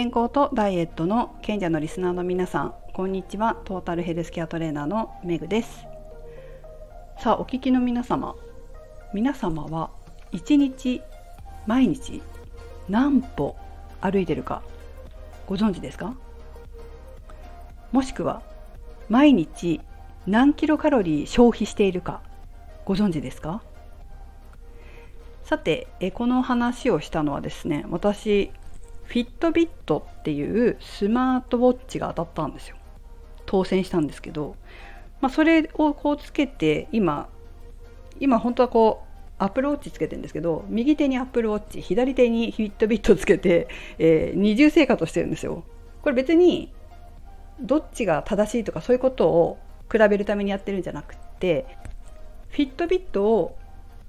[0.00, 3.58] 健康とダイエットの賢者のリスナーの皆さんこんにちは。
[3.66, 5.84] トータルヘルスケアトレーナーのメグです。
[7.18, 8.34] さあお聞きの皆様。
[9.12, 9.90] 皆様は
[10.32, 11.02] 一日
[11.66, 12.22] 毎日
[12.88, 13.56] 何歩
[14.00, 14.62] 歩いてるか
[15.46, 16.14] ご存知ですか？
[17.92, 18.40] もしくは
[19.10, 19.82] 毎日
[20.26, 22.22] 何キロカロリー消費しているか
[22.86, 23.62] ご存知ですか？
[25.44, 28.50] さてえこの話をしたのはですね私
[29.10, 32.76] フィットビットっていうスマートウォッチが当たったんですよ。
[33.44, 34.54] 当選したんですけど、
[35.20, 37.28] まあ、それをこうつけて今
[38.20, 43.66] 今本当はこうアップルウォッチつけてるんですけど右手にアップルウォッチ左手にフィットビットつけて、
[43.98, 45.64] えー、二重生活をしてるんですよ。
[46.02, 46.72] これ別に
[47.60, 49.58] どっちが正しいとかそういうことを
[49.90, 51.66] 比べるためにやってるんじゃなくて
[52.50, 53.58] フィットビットを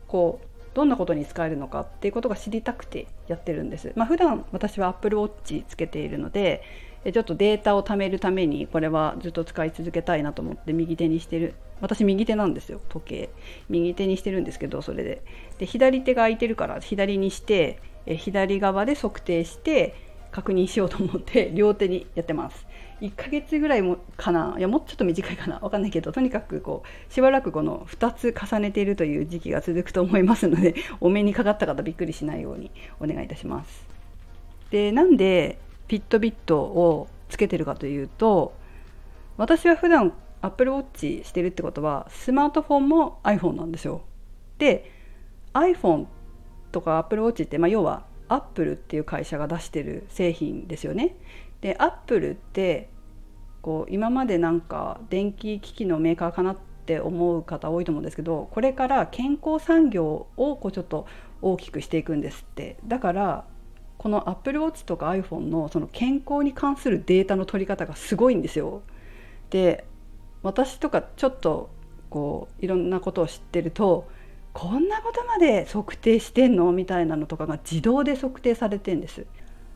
[0.08, 3.92] こうどんなことに使えるのかっていうことが知りたくてやってるんです。
[3.96, 6.64] まあ、普段私は Apple Watch つけているので
[7.12, 11.56] ちょっとデータを貯めるためにこれはずっと使い続けたいなと思って右手にしてる。
[11.82, 13.30] 私右手なんですよ時計。
[13.70, 15.24] 右手にしてるんですけどそれで。
[15.58, 19.96] で左手が空いてるから左にして左側で測定して
[20.32, 22.66] 確認しようと思って両手にやってます。
[23.02, 24.56] 1ヶ月ぐらいもかな？
[24.58, 25.60] いやもうちょっと短いかな？
[25.60, 33.86] 分かんないけどとにかくこうしばらくこの2つ重ねているという時期が続くと思いますので お目にかかった方びっくりしないようにお願いいたします。
[34.70, 35.58] でなんで
[35.88, 38.54] ピットビットをつけてるかというと
[39.38, 44.02] 私は普段 Apple Watch してるってことはスマートフォンも iPhone なんですよ。
[44.58, 44.92] で
[45.54, 46.06] iPhone
[46.72, 51.16] とか Apple Watch って、まあ、要はアップルっていう会社が出してる製品ですよね。
[51.60, 52.88] でアップルって
[53.62, 61.06] こう今までなんか電気機器のメーカーかなって思う方多いと思うんですけどこれから健康産業をこうちょっと
[61.42, 62.78] 大きくしていくんですって。
[62.86, 63.46] だから
[63.98, 68.82] この Apple Watch とか iPhone のその健康に関するデータの取り方がすごいんですよ。
[69.52, 69.86] で
[70.42, 71.70] 私とかちょっと
[72.10, 74.10] こういろんなことを知ってると
[74.54, 76.72] こんなことまで測定してんの？
[76.72, 79.28] みたいなのとかが自動で測定されてんです。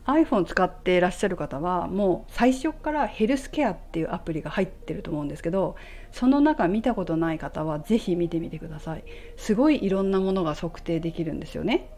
[0.06, 5.74] iPhone 使っていらっしゃる方はもう最初からヘルスケアっていうアプリが入ってると思うんですけど
[6.12, 9.04] その中見たことない方は是非見てみてください。
[9.36, 11.90] すごいいろんなものが測定できるんですよね。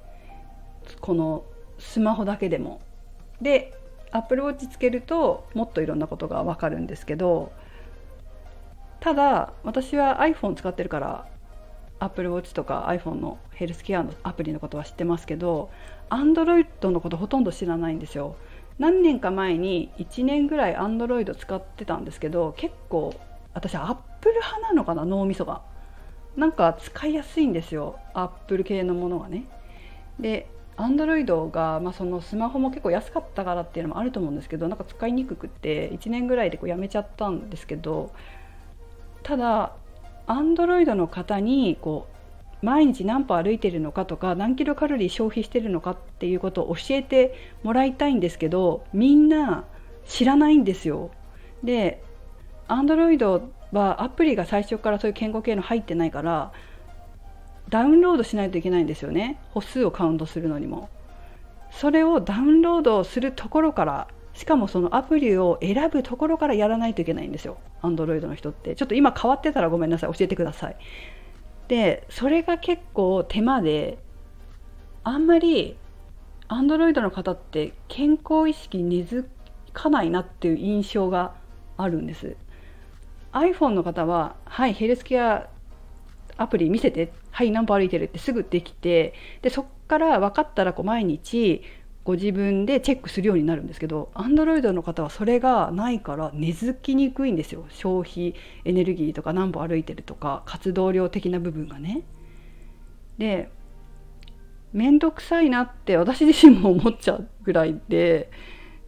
[1.01, 1.45] この
[1.79, 2.81] スマホだけでも。
[3.41, 3.75] で
[4.11, 7.53] Apple Watch つけるともっといろんなことがわかるんですけど
[9.01, 11.27] ただ私は iPhone 使ってるから
[12.01, 15.71] Apple Watch とか iPhone のヘルスケアのアプリのことは知ってますけど
[16.11, 18.37] Android のことほとんど知らないんですよ。
[18.79, 23.13] 何年か前に1年ぐらい Android 使ってたんですけど結構
[23.53, 25.63] 私 Apple 派なのかな脳みそが。
[26.37, 29.45] なんか使いやすいんですよ Apple 系のものがね。
[30.21, 38.13] で Android が、まあ、そのスマホも結構安かったからっていうのもあると思うんですけどなんか使いにくくって1年ぐらいでこうやめちゃったんですけど
[39.25, 39.75] ただ
[40.29, 42.07] アンドロイドの方にこ
[42.63, 49.65] う毎日何歩歩いてるのかとか何キロカロリー消費してるのかっていうことを教えてもらいたいんですけどみんな
[50.07, 51.11] 知らないんですよ。
[51.65, 52.03] で
[52.67, 56.53] アンドロイドはアプリが最初からそういう健康系の入ってないから
[57.71, 60.89] ダウンロードしないといけないんですよね歩数をカウントするのにも。
[61.71, 67.59] それをダウンロードするところからしかもそのアプリを選ぶところからやらないといけないんですよ。
[67.83, 68.77] Android の人って。
[68.77, 70.13] ちょっと今変わってたらごめんなさい。
[70.15, 70.77] 教えてください。
[71.67, 73.99] でそれが結構手間で
[75.03, 75.77] あんまり
[76.49, 79.29] Android の方って健康意識根付
[79.73, 81.35] かないなっていう印象が
[81.77, 82.37] あるんです。
[83.33, 85.49] iPhone の方ははいヘルスケア
[86.37, 91.63] アプリ見せてはい何歩歩いてるってすぐできてでそっから分かったらこう毎日
[92.09, 102.05] ご自分でチェックするようになるんですけど Android の方はそれがないから根付きにくいんですよ消費エネルギーとか何歩歩いてるとか活動量的な部分がね。
[103.19, 103.51] で
[104.73, 108.31] 面倒くさいなって私自身も思っちゃうぐらいで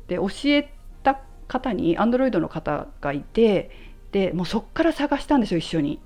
[0.08, 0.72] で教え
[1.02, 3.70] た方に Android の方がいて
[4.12, 6.00] でもうそっから探したんですよ一緒に。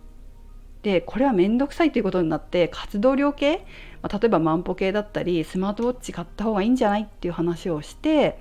[0.84, 3.66] でこれは面倒くさいということになって活動量計
[4.02, 8.38] まあ、例えば万歩計だったりスマートウォッチ買った方がいいんじゃないっていう話をして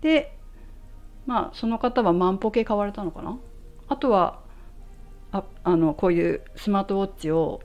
[0.00, 0.38] で
[1.26, 3.36] まあその方は万歩計買われたのかな？
[3.88, 4.38] あとは
[5.32, 7.62] ああのこういうスマートウォッチを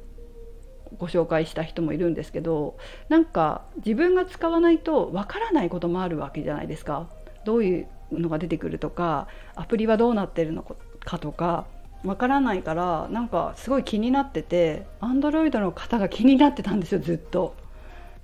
[0.97, 2.77] ご紹介した人もいるんですけど
[3.07, 7.07] なんか自分が使わないとわからないこともあるわけじゃないですか。
[7.45, 10.63] どういうのが出てくるとかアプリはどうなってるの
[11.01, 11.67] かとか
[12.03, 17.55] わからないからなんかすごい気になっててアンドロイドの方が気になってたんですよずっと。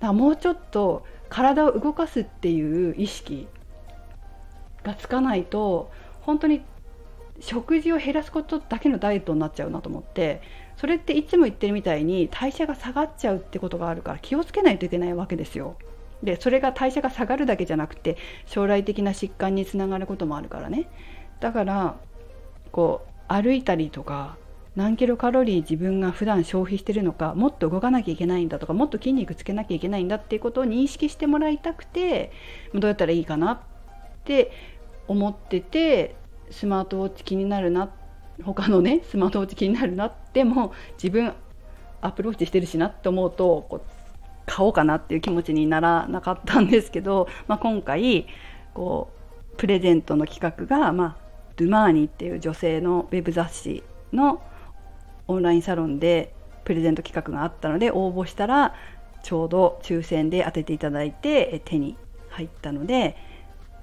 [0.00, 3.48] からもうちょっと体を動かすっていう意識
[4.82, 5.90] がつかないと
[6.20, 6.62] 本当に
[7.40, 10.40] 食事を減らすことだけのダイエットになっちゃうなと思って
[10.76, 15.76] それっていつも言ってるみたいに代謝が下がっちゃうってことがあるから気をつけないといけないわけですよ。
[16.22, 18.16] でそれが代謝が下がるだけじゃなくて
[18.46, 20.88] 将来的な疾患につながることもあるからね
[21.40, 21.96] だから
[22.72, 24.36] こう歩いたりとか
[24.76, 32.32] 何キロカロリー自分が普段消費してるのかもっと動かなきゃいけないんだとかもっと筋肉つけなきゃいけないんだっていうことを認識してもらいたくて
[32.72, 33.60] どうやったらいいかなっ
[34.24, 34.50] て
[35.06, 36.16] 思ってて
[36.50, 37.90] スマートウォッチ気になるな
[38.42, 41.32] 他のねスマートウォッチ気になるなっても自分
[42.00, 43.80] アプルウォッチしてるしなって思うとこう
[44.46, 48.26] 買おうかなっていう気持ちにならなかったんですけど、まあ、今回
[48.74, 49.10] こ
[49.52, 51.23] うプレゼントの企画が、まあ、
[51.56, 54.42] ドゥマーニっていう女性のウェブ雑誌の
[55.28, 56.34] オンラインサロンで
[56.64, 58.74] プレゼント企画があったので応募したら
[59.22, 61.96] ちょうど抽選で当てていただいて手に
[62.28, 63.16] 入ったので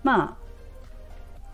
[0.04, 0.38] まあ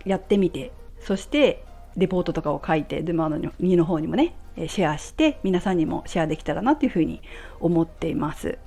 [0.05, 1.63] やってみてそして
[1.95, 7.21] レポートとかを書いてドゥマーの2の方にもねシェアして皆さんにもシェアできたらなというふうに
[7.59, 8.57] 思っています。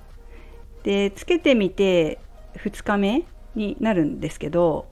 [0.82, 2.18] でつけてみて
[2.54, 3.24] 2日目
[3.54, 4.86] になるんですけど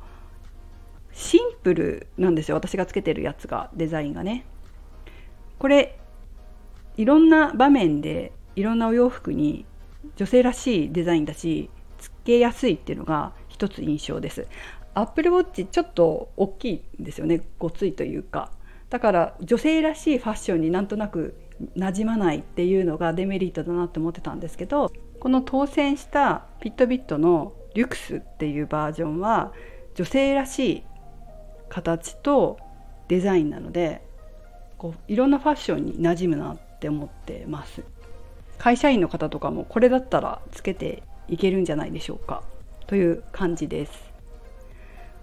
[1.13, 4.45] シンプルなんですよ私がつけてるやつがデザインがね。
[5.59, 5.99] これ
[6.97, 9.67] いろんな場面でいろんなお洋服に
[10.17, 14.47] 女性らしいデザインだしつけやすいっていうのが一つ印象です。
[14.95, 18.51] アップルウォッチちょっと大きいんですよねごついというか。
[18.91, 21.35] だから女性らしいファッションになんとなく
[21.77, 29.53] 馴染まないっていうのがデメリットだなって思ってたんですけどこの当選したピットビットのリュクスっていうバージョンは
[29.95, 30.85] 女性らしい
[31.69, 32.59] 形と
[33.09, 34.03] デザインなので
[34.77, 37.83] こういろんなファッションに馴染むなって思ってます。
[38.59, 42.43] 会社員の方とかもこれだったらつけていけるんじゃないでしょうか。
[42.89, 44.11] という感じです、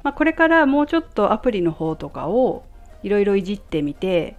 [0.03, 2.63] まあ、これからもうちょっとアプリの方とかを
[3.01, 4.37] いろいろいじってみて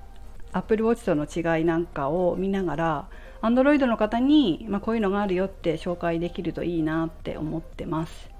[0.52, 3.08] Apple Watch との違いなんかを見ながら
[3.42, 8.30] Android の方に、まあ、こういうのがあるよって紹介できるといいなって思ってます。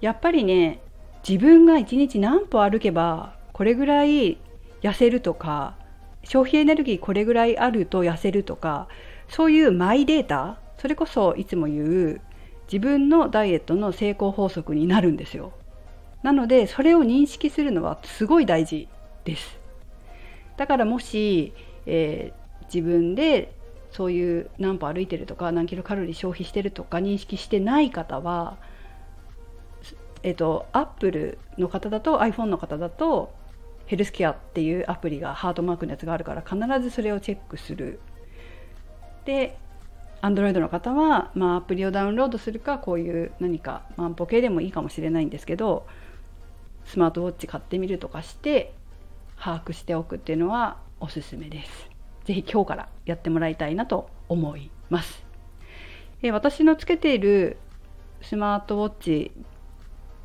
[0.00, 0.80] やっぱりね
[1.28, 4.38] 自分が1日何歩歩けばこれぐらい
[4.82, 5.76] 痩せるとか
[6.24, 8.88] 消費エネルギーこれぐらいあると痩せるとか
[9.28, 12.20] そういうマイデータそれこそいつも言う
[12.72, 15.52] 自分のダイエットの成功法則になるんですよ。
[16.22, 18.88] なのでそれを認識するのはすごい大事
[19.24, 19.58] です。
[20.56, 21.52] だからもし、
[21.86, 23.52] えー、自分で
[23.90, 28.58] そういう何歩歩いてるとか何キロカロリー消費してるとか認識してない方は
[30.22, 33.32] えっと、アップルの方だと iPhone の方だと
[33.86, 38.00] ヘルスケアっていうアプリがハートマークのやつがあるから必ずそれをチェックする。
[39.24, 39.58] で
[40.22, 45.86] Android の方は、まあ、アプリをダウンロードするかこういう何か万歩計でもいいかもしれないんですけど
[46.84, 48.74] スマートウォッチ買ってみるとかして
[49.38, 51.90] 把握しておくっていうのはおすすめです。
[52.24, 55.24] ぜひ今日からやってもらいたいなと思います。
[56.22, 57.56] え私のつけている
[58.20, 59.32] スマートウォッチ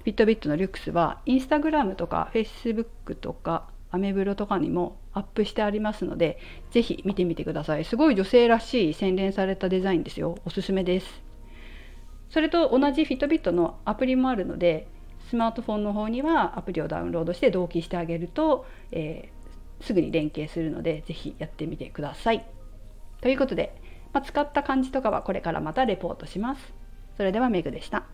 [0.05, 6.37] ビットビットのリュックスはインスタグラムとかフェイスブックとかアメブロとかにもアップしてありますので
[6.69, 7.85] ぜひ見てみてください。
[7.85, 10.37] すごい女性らしい洗練されたデザインですよ。
[10.45, 11.23] おすすめです。
[12.29, 14.87] それと同じフィットビットのアプリもあるので
[15.29, 22.45] スマートフォンの方にはアプリをダウンロードして同期してあげると、えー、すぐに連携するのでぜひやってみてください。
[23.21, 23.75] ということで、
[24.13, 26.73] まあ、使った感じとかはこれからまたレポートします。
[27.17, 28.05] それではメグでした。